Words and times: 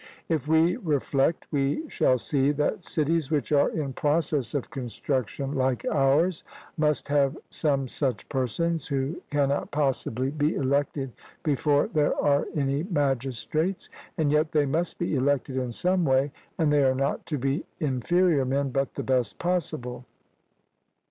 If 0.29 0.47
we 0.47 0.77
reflect, 0.77 1.45
we 1.51 1.87
shall 1.87 2.17
see 2.17 2.51
that 2.53 2.81
cities 2.81 3.29
which 3.29 3.51
are 3.51 3.69
in 3.69 3.93
process 3.93 4.55
of 4.55 4.71
construction 4.71 5.53
like 5.53 5.85
ours 5.91 6.43
must 6.75 7.07
have 7.09 7.37
some 7.51 7.87
such 7.87 8.27
persons, 8.27 8.87
who 8.87 9.21
cannot 9.29 9.69
possibly 9.69 10.31
be 10.31 10.55
elected 10.55 11.11
before 11.43 11.85
there 11.87 12.19
are 12.19 12.47
any 12.55 12.81
magistrates; 12.81 13.91
and 14.17 14.31
yet 14.31 14.51
they 14.53 14.65
must 14.65 14.97
be 14.97 15.13
elected 15.13 15.55
in 15.55 15.71
some 15.71 16.03
way, 16.03 16.31
and 16.57 16.73
they 16.73 16.83
are 16.83 16.95
not 16.95 17.23
to 17.27 17.37
be 17.37 17.63
inferior 17.79 18.43
men, 18.43 18.71
but 18.71 18.95
the 18.95 19.03
best 19.03 19.37
possible. 19.37 20.05